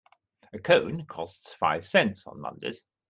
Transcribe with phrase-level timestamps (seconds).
[0.51, 2.83] A cone costs five cents on Mondays.